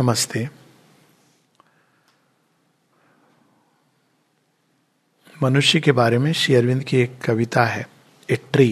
[0.00, 0.48] नमस्ते।
[5.42, 7.86] मनुष्य के बारे में श्री अरविंद की एक कविता है,
[8.28, 8.66] a tree.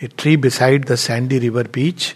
[0.00, 2.14] A tree beside the sandy river beach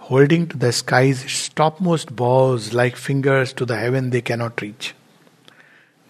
[0.00, 1.24] holding to the skies
[1.82, 4.94] topmost boughs like fingers to the heaven they cannot reach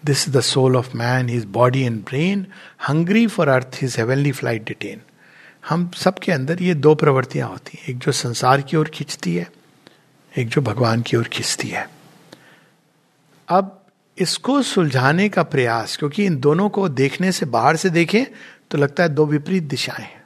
[0.03, 2.45] this is the soul of man his body and brain
[2.87, 5.01] hungry for earth his heavenly flight detain
[5.69, 9.49] हम सबके अंदर ये दो प्रवृत्तियाँ होती हैं, एक जो संसार की ओर खींचती है
[10.33, 11.89] एक जो भगवान की ओर खींचती है।
[13.47, 13.77] अब
[14.17, 18.25] इसको सुलझाने का प्रयास, क्योंकि इन दोनों को देखने से बाहर से देखें
[18.71, 20.23] तो लगता है दो विपरीत दिशाएँ हैं।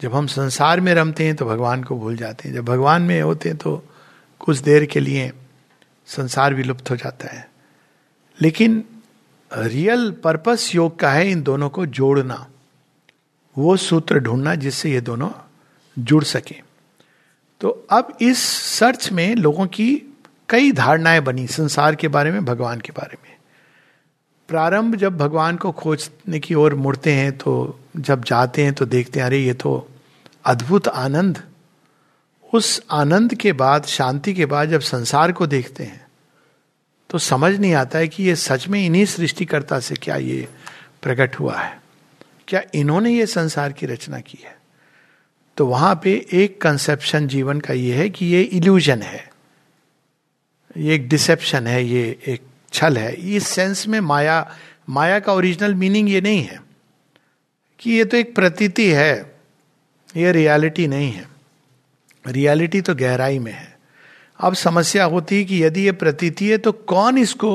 [0.00, 3.20] जब हम संसार में रमते हैं तो भगवान को भूल जाते हैं। जब भगवान में
[3.22, 3.82] होते हैं तो
[4.40, 5.32] कुछ देर के लिए
[6.06, 7.48] संसार विलुप्त हो जाता है।
[8.40, 8.84] लेकिन
[9.50, 12.46] रियल पर्पस योग का है इन दोनों को जोड़ना।
[13.56, 15.30] वो सूत्र ढूंढना जिससे ये दोनों
[15.98, 16.67] जुड़ सके।
[17.60, 18.42] तो अब इस
[18.78, 20.16] सर्च में लोगों की
[20.48, 23.36] कई धारणाएँ बनी, संसार के बारे में, भगवान के बारे में।
[24.48, 29.18] प्रारंभ जब भगवान को खोजने की ओर मुड़ते हैं तो जब जाते हैं तो देखते
[29.20, 29.88] हैं, अरे ये तो
[30.44, 31.42] अद्भुत आनंद।
[32.52, 36.06] उस आनंद के बाद, शांति के बाद जब संसार को देखते हैं
[37.10, 40.48] तो समझ नहीं आता है कि ये सच में इन्हीं सृष्टिकर्ता से क्या ये
[41.02, 41.80] प्रकट हुआ है।
[42.48, 44.57] क्या इन्होंने ये संसार की रचना की है?
[45.58, 49.30] तो वहाँ पे एक कंसेप्शन जीवन का ये है कि ये इल्यूजन है।
[50.76, 52.42] ये एक डिसेप्शन है, ये एक
[52.72, 54.36] छल है। इस सेंस में माया
[54.88, 56.60] माया का ओरिजिनल मीनिंग ये नहीं है
[57.80, 59.34] कि ये तो एक प्रतीति है,
[60.16, 61.26] ये रियलिटी नहीं है।
[62.24, 63.76] रियलिटी तो गहराई में है।
[64.40, 67.50] अब समस्या होती है कि यदि ये प्रतीति है तो कौन इसको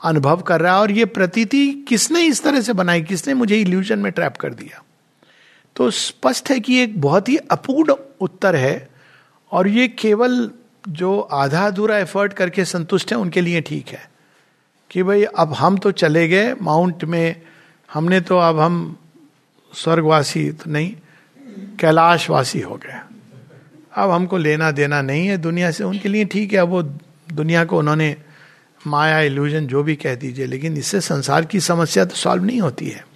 [0.00, 3.98] अनुभव कर रहा है और ये प्रतीति किसने इस तरह से बनाई, किसने मुझे इल्यूजन
[3.98, 4.82] में ट्रैप कर दिया?
[5.76, 8.88] तो स्पष्ट है कि एक बहुत ही अपूर्ण उत्तर है
[9.52, 10.50] और ये केवल
[10.88, 14.10] जो आधा अधूरा एफर्ट करके संतुष्ट है, उनके लिए ठीक है।
[14.90, 17.42] कि भाई, अब हम तो चले गए माउंट में
[17.92, 18.96] हमने तो अब हम
[19.72, 20.96] स्वर्गवासी तो नहीं,
[21.80, 23.00] कैलाशवासी हो गए।
[23.96, 26.82] अब हमको लेना देना नहीं है दुनिया से, उनके लिए ठीक है। अब वो
[27.32, 28.16] दुनिया को उन्होंने
[28.86, 32.88] माया इल्यूजन जो भी कह दीजिए, लेकिन इससे संसार की समस्या तो सॉल्व नहीं होती
[32.88, 33.13] है।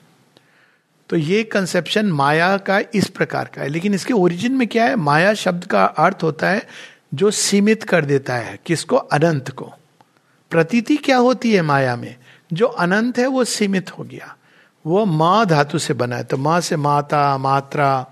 [1.08, 4.96] तो ये कंसेप्शन माया का इस प्रकार का है। लेकिन इसके ओरिजिन में क्या है?
[4.96, 6.66] माया शब्द का अर्थ होता है
[7.14, 8.96] जो सीमित कर देता है, किसको?
[8.96, 9.72] अनंत को।
[10.50, 12.16] प्रतीति क्या होती है माया में?
[12.52, 14.36] जो अनंत है, वो सीमित हो गया।
[14.86, 18.06] वो माँ धातु से बना है। तो माँ से माता, मात्रा,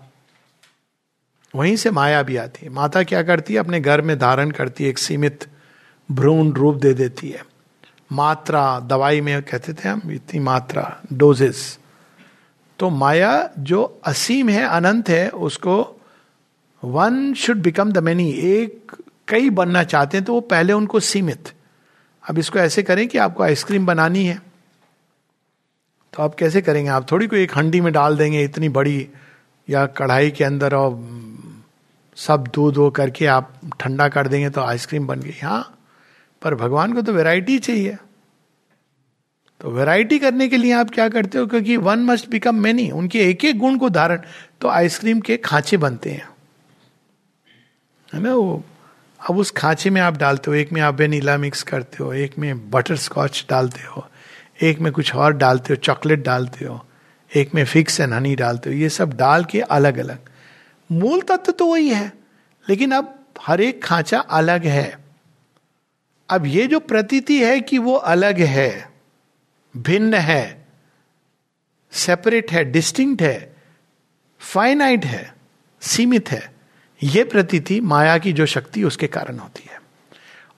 [1.55, 3.61] वहीं से माया भी आती है। माता क्या करती है?
[3.61, 5.45] अपने घर में धारण करती है, एक सीमित
[6.11, 7.45] भ्रूण रूप दे देती है।
[8.13, 11.79] मात्रा, दवाई में कहते थे हम, इतनी मात्रा डोजेस
[12.79, 15.77] तो माया जो असीम है, अनंत है, उसको
[16.83, 18.93] one should become the many एक,
[19.29, 21.53] कई बनना चाहते हैं तो वो पहले उनको सीमित।
[22.25, 24.41] अब इसको ऐसे करें कि आपको आइसक्रीम बनानी है।
[26.13, 26.91] तो आप कैसे करेंगे?
[26.91, 29.09] आप थोड़ी कोई एक हंडी में डाल देंगे इतनी बड़ी,
[29.69, 30.99] या कढ़ाई के अंदर और
[32.17, 35.63] सब दूध वो करके आप ठंडा कर देंगे तो आइसक्रीम बन गई। हाँ
[36.43, 37.97] पर भगवान को तो वैरायटी चाहिए।
[39.61, 41.47] तो वैरायटी करने के लिए आप क्या करते हो?
[41.47, 44.21] क्योंकि वन मस्ट बिकम मैनी उनके एक एक गुण को धारण
[44.61, 46.29] तो आइसक्रीम के खांचे बनते हैं।
[48.15, 48.65] है ना वो?
[49.21, 52.39] अब उस खांचे में आप डालते हो, एक में आप वेनीला मिक्स करते हो, एक
[52.39, 54.07] में बटर स्कॉच डालते हो,
[54.63, 56.87] एक में कुछ और डालते हो चॉकलेट डालते हो,
[57.37, 60.19] एक में फिक्स एंड हनी डालते हो, ये सब डाल के अलग अलग
[60.93, 62.13] मूल तत्व तो वही है,
[62.69, 64.99] लेकिन अब हर एक खांचा अलग है।
[66.31, 68.96] अब ये जो प्रतीति है कि वो अलग है
[69.77, 70.67] भिन्न है
[71.93, 73.57] सेपरेट है डिस्टिंक्ट है
[74.41, 75.35] फाइनाइट है,
[75.83, 76.55] सीमित है
[77.01, 79.81] यह प्रतीति माया की जो शक्ति उसके कारण होती है।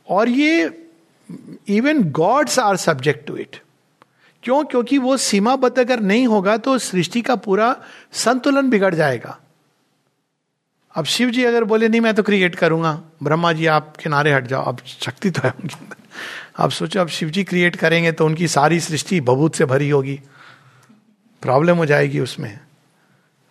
[0.09, 0.87] और ये
[1.69, 3.57] even gods are subject to it
[4.43, 4.65] क्यों?
[4.65, 7.75] क्योंकि वो सीमाबद्ध अगर नहीं होगा तो सृष्टि का पूरा
[8.13, 9.39] संतुलन बिगड़ जाएगा।
[10.95, 14.47] अब शिव जी अगर बोले, नहीं, मैं तो क्रिएट करूँगा। ब्रह्मा जी, आप किनारे हट
[14.47, 15.97] जाओ, अब शक्ति तो है उनके अंदर।
[16.57, 20.21] अब सोचो, अब शिव जी क्रिएट करेंगे तो उनकी सारी सृष्टि बबूत से भरी होगी।
[21.43, 22.59] प्रॉब्लम हो जाएगी उसमें।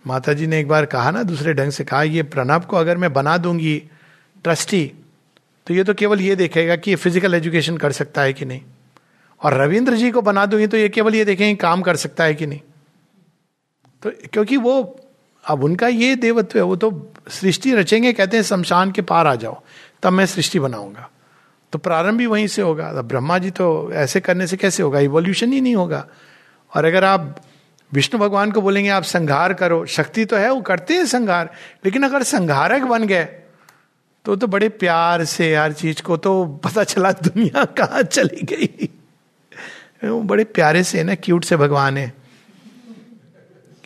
[0.06, 2.97] माता जी ने एक बार कहा ना, दूसरे ढंग से कहा, ये प्रणब को अगर
[2.97, 3.77] मैं बना दूँगी
[4.45, 4.91] ट्रस्टी
[5.67, 8.61] तो ये तो केवल ये देखेगा कि ये फ़िज़िकल एजुकेशन कर सकता है कि नहीं।
[9.41, 12.35] और रविंद्र जी को बना दूँगी तो ये केवल ये देखेंगे काम कर सकता है
[12.35, 12.59] कि नहीं।
[14.03, 14.81] तो क्योंकि वो
[15.45, 19.35] अब उनका ये देवत्व है, वो तो सृष्टि रचेंगे, कहते हैं, शमशान के पार आ
[19.35, 19.61] जाओ,
[20.03, 21.09] तब मैं सृष्टि बनाऊँगा।
[21.73, 24.99] तो प्रारंभ भी वहीं से होगा। ब्रह्मा जी तो ऐसे करने से कैसे होगा?
[24.99, 26.05] इवोल्यूशन ही नहीं होगा।
[26.73, 27.41] और अगर आप
[27.91, 31.49] विष्णु भगवान को बोलेंगे, आप संघार करो, शक्ति तो है, वो करते हैं संघार
[31.85, 33.25] लेकिन अगर संघारक बन गए
[34.25, 38.89] तो तो बड़े प्यार से हर चीज़ को तो पता चला, दुनिया कहाँ चली गई।
[40.05, 42.13] बड़े प्यारे से है ना क्यूट से भगवान है।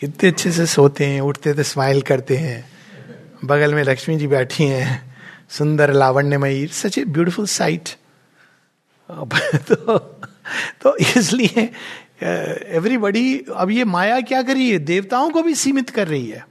[0.02, 2.70] कितने अच्छे से सोते हैं, उठते थे स्माइल करते हैं।
[3.46, 5.16] बगल में लक्ष्मी जी बैठी हैं,
[5.50, 7.90] सुंदर, लावण्यमयी। सच ए ब्यूटिफुल साइट
[9.10, 9.98] तो
[10.82, 11.70] तो इसलिए
[12.24, 14.80] एवरीबडी अब ये माया क्या कर रही है?
[14.80, 16.46] देवताओं को भी सीमित कर रही है।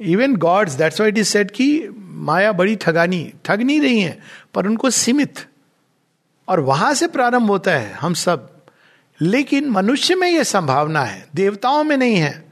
[0.00, 4.18] Even gods that's white is set कि माया बड़ी ठगानी, ठग नहीं रही है,
[4.54, 5.46] पर उनको सीमित।
[6.48, 8.53] और वहाँ से प्रारंभ होता है, हम सब।
[9.20, 12.42] लेकिन मनुष्य में यह संभावना है, देवताओं में नहीं है।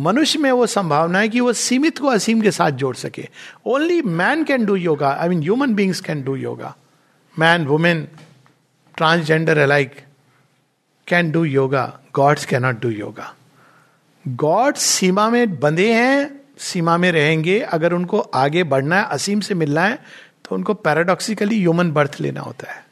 [0.00, 3.28] मनुष्य में वो संभावना है कि वो सीमित को असीम के साथ जोड़ सके।
[3.66, 6.74] Only man can do yoga I mean human beings can do yoga
[7.38, 8.06] man women
[8.96, 9.94] transgender alike
[11.08, 11.84] can do yoga
[12.14, 13.34] gods can not do yoga
[14.24, 19.54] God सीमा में बंधे हैं, सीमा में रहेंगे। अगर उनको आगे बढ़ना है, असीम से
[19.54, 19.98] मिलना है
[20.44, 22.84] तो उनको पैराडॉक्सिकली ह्यूमन बर्थ लेना होता है।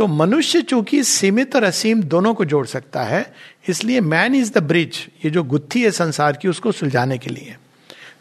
[0.00, 3.32] तो मनुष्य चूँकि सीमित और असीम दोनों को जोड़ सकता है,
[3.68, 7.56] इसलिए मैन इज़ द ब्रिज ये जो गुत्थी है संसार की, उसको सुलझाने के लिए।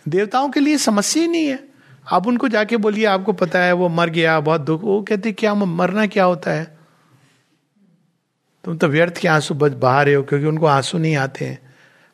[0.08, 1.60] देवताओं के लिए समस्या ही नहीं है।
[2.08, 5.54] आप उनको जाके बोलिए, आपको पता है वो मर गया, बहुत दुख, वो कहते, क्या
[5.56, 6.78] मरना क्या होता है?
[8.64, 11.60] तुम तो व्यर्थ के आँसू बहा रहे हो, क्योंकि उनको आँसू नहीं आते हैं।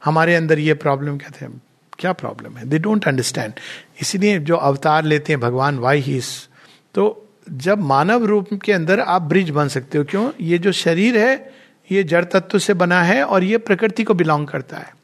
[0.01, 1.62] हमारे अंदर ये प्रॉब्लम कहते हैं,
[2.00, 2.65] क्या प्रॉब्लम है?
[2.65, 3.53] दे डोंट अंडरस्टैंड
[4.01, 6.21] इसीलिए जो अवतार लेते हैं, भगवान वाई ही
[6.95, 7.21] तो
[7.51, 10.31] जब मानव रूप के अंदर आप ब्रिज बन सकते हो, क्यों?
[10.42, 11.53] ये जो शरीर है,
[11.92, 14.95] ये जड़ तत्व से बना है और ये प्रकृति को बिलोंग करता है।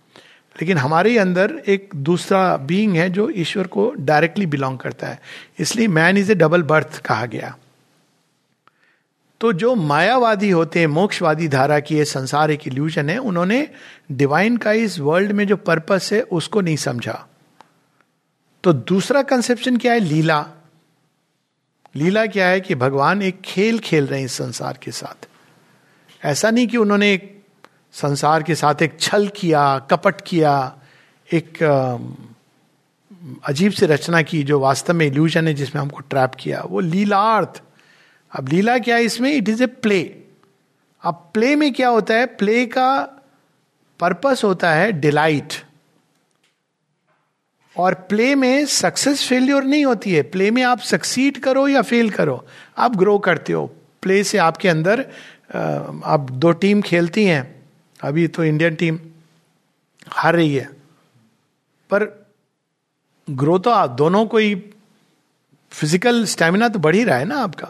[0.61, 5.21] लेकिन हमारे अंदर एक दूसरा बीइंग है जो ईश्वर को डायरेक्टली बिलोंग करता है।
[5.59, 7.57] इसलिए man is a double birth कहा गया।
[9.41, 13.67] तो जो मायावादी होते हैं, मोक्षवादी धारा की, ये संसार एक इल्यूजन है, उन्होंने
[14.11, 17.27] डिवाइन का इस वर्ल्ड में जो पर्पस है, उसको नहीं समझा।
[18.63, 19.99] तो दूसरा कंसेप्शन क्या है?
[19.99, 20.45] लीला।
[21.95, 25.27] लीला क्या है कि भगवान एक खेल खेल रहे हैं इस संसार के साथ।
[26.25, 27.43] ऐसा नहीं कि उन्होंने एक
[27.93, 30.77] संसार के साथ एक छल किया, कपट किया,
[31.33, 31.63] एक
[33.45, 37.61] अजीब से रचना की जो वास्तव में इल्यूजन है जिसमें हमको ट्रैप किया। वो लीलार्थ।
[38.31, 39.33] अब लीला क्या है इसमें?
[39.33, 40.01] इट इज़ ए प्ले
[41.03, 42.25] अब प्ले में क्या होता है?
[42.25, 43.01] प्ले का
[43.99, 45.53] पर्पस होता है डिलाइट
[47.75, 52.09] और प्ले में सक्सेस फेल्योर नहीं होती है। प्ले में आप सक्सीड करो या फेल
[52.09, 52.45] करो।
[52.77, 53.65] आप ग्रो करते हो।
[54.03, 55.05] प्ले से आपके अंदर
[56.05, 57.43] आप दो टीम खेलती हैं।
[57.99, 58.99] अभी तो इंडियन टीम
[60.07, 60.65] हार रही है।
[61.89, 62.05] पर
[63.27, 64.55] ग्रो तो आप दोनों को ही
[65.71, 67.67] फ़िज़िकल स्टेमिना तो बढ़ ही रहा है ना आपका।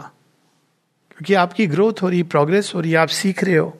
[1.12, 3.78] क्योंकि आपकी ग्रोथ हो रही प्रोग्रेस हो रही, आप सीख रहे हो।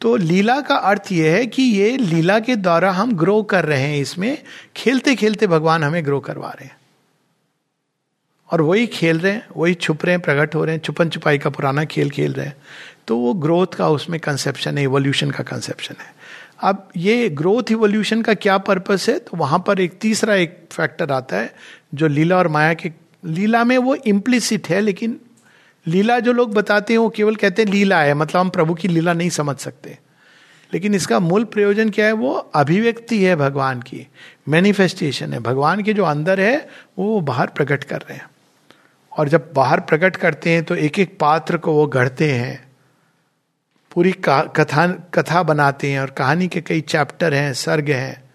[0.00, 3.82] तो लीला का अर्थ यह है कि ये लीला के द्वारा हम ग्रो कर रहे
[3.82, 4.38] हैं इसमें।
[4.76, 6.76] खेलते खेलते भगवान हमें ग्रो करवा रहे हैं।
[8.52, 11.38] और वही खेल रहे हैं, वही छुप रहे हैं, प्रकट हो रहे हैं, छुपन छुपाई
[11.38, 12.56] का पुराना खेल खेल रहे हैं।
[13.08, 16.14] तो वो ग्रोथ का उसमें कंसेप्शन है इवोल्यूशन का कंसेप्शन है।
[16.60, 19.18] अब ये ग्रोथ इवोल्यूशन का क्या पर्पस है?
[19.18, 21.54] तो वहाँ पर एक तीसरा एक फैक्टर आता है,
[21.94, 22.92] जो लीला और माया के,
[23.24, 25.20] लीला में वो इम्प्लिसिट है, लेकिन
[25.88, 28.88] लीला जो लोग बताते हैं, वो केवल कहते हैं लीला है मतलब हम प्रभु की
[28.88, 29.98] लीला नहीं समझ सकते।
[30.74, 34.08] लेकिन इसका मूल प्रयोजन क्या है, वो अभिव्यक्ति है भगवान की
[34.48, 36.68] मैनिफेस्टेशन है। भगवान के जो अंदर है,
[36.98, 38.26] वो बाहर प्रकट कर रहे हैं।
[39.18, 42.68] और जब बाहर प्रकट करते हैं तो एक एक पात्र को वो गढ़ते हैं।
[43.94, 48.30] पूरी कथा कथा बनाते हैं और कहानी के कई चैप्टर हैं, सर्ग हैं।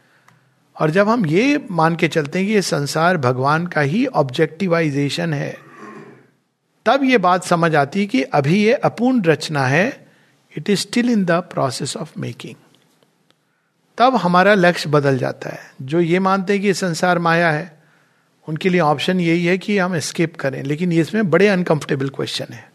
[0.81, 5.33] और जब हम ये मान के चलते हैं कि ये संसार भगवान का ही ऑब्जेक्टिवाइजेशन
[5.33, 5.72] है
[6.85, 10.07] तब ये बात समझ आती कि अभी ये अपूर्ण रचना है
[10.57, 12.55] it is still in the process of making
[13.97, 17.83] तब हमारा लक्ष्य बदल जाता है। जो ये मानते हैं कि संसार माया है,
[18.47, 22.71] उनके लिए ऑप्शन यही है कि हम स्केप करें। लेकिन इसमें बड़े अनकंफर्टेबल क्वेश्चन है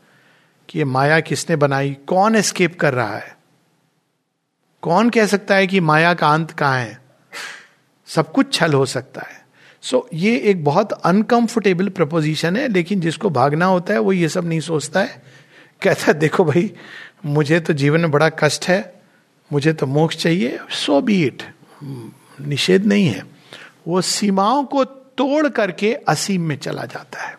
[0.69, 3.37] कि ये माया किसने बनाई, कौन एस्केप कर रहा है?
[4.83, 7.00] कौन कह सकता है कि माया का अंत कहाँ है?
[8.07, 9.38] सब कुछ छल हो सकता है।
[9.82, 14.28] सो so, ये एक बहुत अनकंफर्टेबल प्रपोजिशन है लेकिन जिसको भागना होता है वो ये
[14.28, 15.23] सब नहीं सोचता है।
[15.82, 16.70] कहता है देखो भाई
[17.26, 19.02] मुझे तो जीवन में बड़ा कष्ट है
[19.52, 21.42] मुझे तो मोक्ष चाहिए सो बी इट
[22.40, 23.23] निषेध नहीं है।
[23.88, 27.37] वो सीमाओं को तोड़ करके असीम में चला जाता है।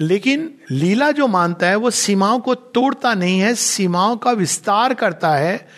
[0.00, 5.34] लेकिन लीला जो मानता है वो सीमाओं को तोड़ता नहीं है सीमाओं का विस्तार करता
[5.34, 5.68] है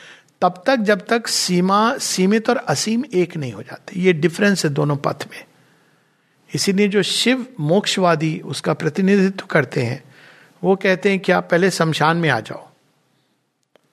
[0.40, 4.70] तब तक जब तक सीमा सीमित और असीम एक नहीं हो जाते। ये डिफरेंस है
[4.70, 5.44] दोनों पथ में।
[6.54, 10.14] इसीलिए जो शिव मोक्षवादी उसका प्रतिनिधित्व करते हैं,
[10.64, 12.68] वो कहते हैं क्या पहले शमशान में आ जाओ।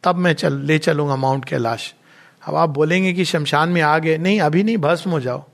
[0.03, 1.95] तब मैं चल, ले चलूँगा माउंट कैलाश।
[2.43, 5.45] अब आप बोलेंगे कि शमशान में आ गए, नहीं, अभी नहीं, भस्म हो जाओ।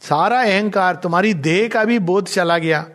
[0.00, 2.90] सारा अहंकार, तुम्हारी देह का भी बोध चला गया।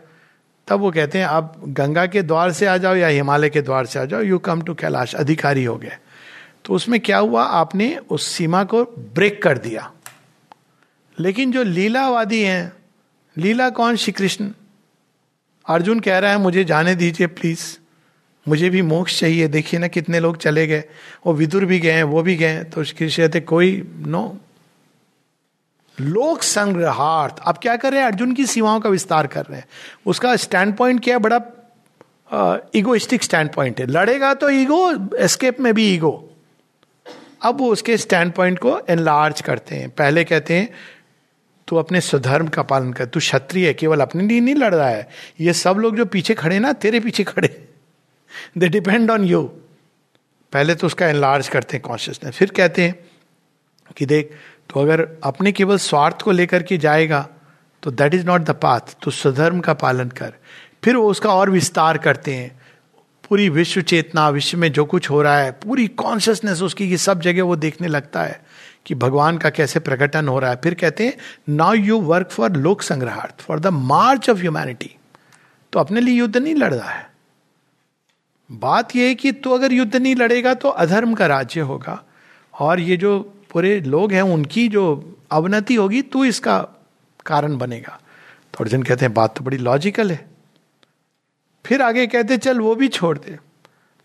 [0.72, 3.86] तब वो कहते हैं, आप गंगा के द्वार से आ जाओ या हिमालय के द्वार
[3.86, 5.96] से आ जाओ यू कम टू कैलाश अधिकारी हो गए.
[6.64, 7.42] तो उसमें क्या हुआ?
[7.42, 9.92] आपने उस सीमा को ब्रेक कर दिया।
[11.20, 12.72] लेकिन जो लीलावादी हैं,
[13.36, 13.96] लीला कौन?
[13.96, 14.50] श्री कृष्ण।
[15.68, 17.78] अर्जुन कह रहा है, मुझे जाने दीजिए प्लीज़
[18.48, 20.84] मुझे भी मोक्ष चाहिए। देखिए ना कितने लोग चले गए।
[21.26, 24.38] वो विदुर भी गए वो भी गए तो श्री कृष्ण कहते, कोई नो
[25.98, 28.06] लोक संग्रहार्थ अब क्या कर रहे हैं?
[28.06, 29.66] अर्जुन की सीमाओं का विस्तार कर रहे हैं।
[30.06, 31.20] उसका स्टैंड पॉइंट क्या है?
[31.20, 31.40] बड़ा
[32.74, 36.28] इगोइस्टिक स्टैंड पॉइंट है। लड़ेगा तो ईगो एस्केप में भी ईगो
[37.42, 40.68] अब वो उसके स्टैंड पॉइंट को एनलार्ज करते हैं। पहले कहते हैं,
[41.68, 44.88] तू अपने स्वधर्म का पालन कर। तू क्षत्रिय है, केवल अपने लिए नहीं लड़ रहा
[44.88, 45.08] है।
[45.40, 47.48] ये सब लोग जो पीछे खड़े ना, तेरे पीछे खड़े
[48.58, 49.42] दे डिपेंड ऑन यू
[50.52, 52.94] पहले तो उसका एनलार्ज करते हैं कॉन्शियसनेस फिर कहते हैं
[53.96, 54.30] कि देख
[54.72, 57.26] तो अगर अपने केवल स्वार्थ को लेकर के जाएगा
[57.82, 60.32] तो that is not the path तो स्वधर्म का पालन कर।
[60.84, 62.60] फिर वो उसका और विस्तार करते हैं।
[63.30, 67.20] पूरी विश्व चेतना, विश्व में जो कुछ हो रहा है, पूरी कॉन्शियसनेस उसकी ये सब
[67.20, 68.40] जगह वो देखने लगता है
[68.86, 72.52] कि भगवान का कैसे प्रकटन हो रहा है। फिर कहते हैं नाउ यू वर्क फॉर
[72.52, 74.90] लोक संग्रहार्थ for the march of humanity
[75.72, 77.10] तो अपने लिए युद्ध नहीं लड़ रहा है।
[78.50, 82.02] बात यह है कि तू तो अगर युद्ध नहीं लड़ेगा तो अधर्म का राज्य होगा।
[82.54, 83.12] और ये जो
[83.52, 84.84] पूरे लोग हैं उनकी जो
[85.32, 86.58] अवनति होगी तू इसका
[87.26, 87.98] कारण बनेगा।
[88.54, 90.24] तो अर्जुन कहते हैं बात तो बड़ी लॉजिकल है।
[91.64, 93.38] फिर आगे कहते चल वो भी छोड़ दे।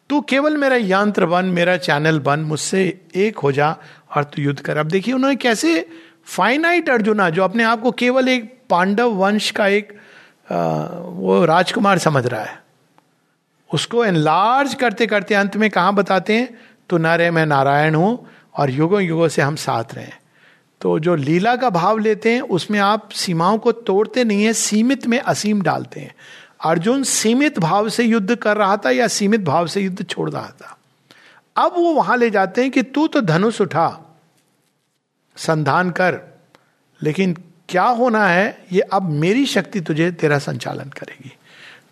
[0.10, 2.84] तू केवल मेरा यंत्र बन मेरा चैनल बन मुझसे
[3.16, 3.76] एक हो जा
[4.16, 5.90] और तू युद्ध कर। अब देखिए उन्होंने कैसे
[6.26, 9.92] फाइनाइट अर्जुना जो अपने आप को केवल एक पांडव वंश का एक
[10.52, 10.58] आ,
[11.02, 12.60] वो राजकुमार समझ रहा है।
[13.70, 16.58] उसको एनलार्ज करते करते अंत में कहा बताते हैं?
[16.90, 20.08] तो न रे मैं नारायण हूँ। और युगों युगों से हम साथ रहे
[20.82, 25.08] तो जो लीला का भाव लेते हैं, उसमें आप सीमाओं को तोड़ते नहीं है, सीमित
[25.08, 26.16] में असीम डालते हैं।
[26.66, 30.50] अर्जुन सीमित भाव से युद्ध कर रहा था या सीमित भाव से युद्ध छोड़ रहा
[30.50, 30.78] था?
[31.58, 34.18] अब वो वहाँ ले जाते हैं कि तू तो धनुष उठा,
[35.38, 36.20] संधान कर,
[37.04, 37.38] लेकिन
[37.70, 41.32] क्या होना है, ये अब मेरी शक्ति तुझे, तेरा संचालन करेगी।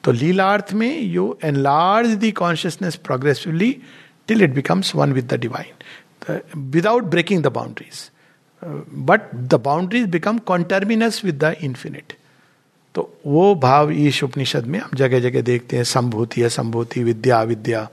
[0.03, 3.81] तो लीलार्थ में you enlarge the consciousness progressively
[4.27, 5.73] till it becomes one with the divine
[6.57, 8.09] without breaking the boundaries
[9.07, 12.13] but the boundaries become conterminous with the infinite
[12.95, 17.89] तो वो भाव ईश उपनिषद में हम जगह जगह देखते हैं, संभूति, असंभूति, विद्या विद्या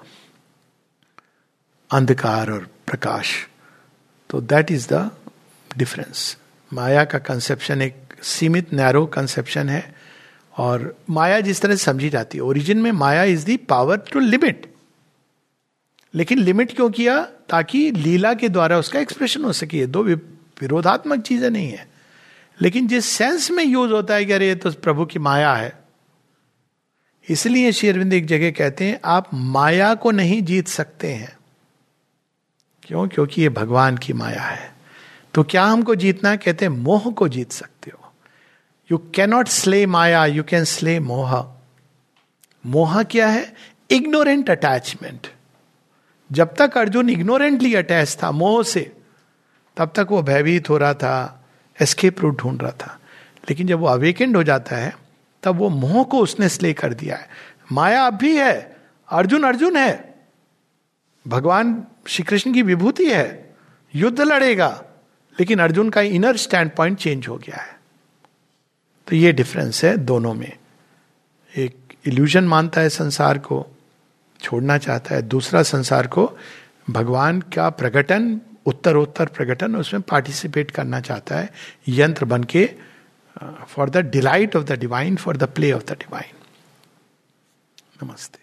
[1.91, 3.49] अंधकार और प्रकाश।
[4.31, 5.11] तो दैट इज़ द
[5.79, 6.37] डिफरेंस
[6.73, 9.95] माया का कंसेप्शन एक सीमित नैरो कंसेप्शन है।
[10.59, 14.72] और माया जिस तरह समझी जाती है ओरिजिन में माया is the power to limit
[16.15, 17.23] लेकिन लिमिट क्यों किया?
[17.25, 21.89] ताकि लीला के द्वारा उसका एक्सप्रेशन हो सके। दो विरोधात्मक चीज़ें नहीं है।
[22.61, 25.83] लेकिन जिस सेंस में यूज़ होता है कि अरे तो प्रभु की माया है,
[27.29, 31.37] इसलिए शेरविंद एक जगह कहते हैं, आप माया को नहीं जीत सकते हैं।
[32.83, 33.09] क्यों?
[33.09, 34.75] क्योंकि ये भगवान की माया है।
[35.35, 36.37] तो क्या हमको जीतना है?
[36.37, 38.13] कहते हैं, मोह को जीत सकते हो।
[38.93, 41.55] यू कैनॉट स्ले माया यू कैन स्ले मोह।
[42.67, 43.55] मोह क्या है?
[43.91, 45.27] इग्नोरेंट अटैचमेंट
[46.33, 48.97] जब तक अर्जुन इग्नोरेंटली अटैच था, मोह से,
[49.77, 51.45] तब तक वो भयभीत हो रहा था
[51.83, 53.01] एस्केप रूट ढूंढ रहा था।
[53.51, 54.97] लेकिन जब वो अवेकेंड हो जाता है,
[55.43, 57.29] तब वो मोह को उसने स्ले कर दिया है।
[57.73, 58.77] माया अब भी है,
[59.09, 60.15] अर्जुन अर्जुन है।
[61.29, 63.55] भगवान श्री कृष्ण की विभूति है,
[63.95, 64.85] युद्ध लड़ेगा,
[65.41, 67.81] लेकिन अर्जुन का इनर स्टैंड पॉइंट चेंज हो गया है।
[69.07, 70.53] तो ये डिफरेंस है दोनों में।
[71.57, 73.67] एक इल्यूजन मानता है संसार को
[74.43, 76.31] छोड़ना चाहता है, दूसरा संसार को
[76.91, 81.51] भगवान का प्रकटन उत्तर उत्तर प्रकटन, उसमें पार्टिसिपेट करना चाहता है,
[81.89, 82.69] यंत्र बन के
[83.69, 86.35] for the delight of the divine for the play of the divine
[88.03, 88.42] नमस्ते।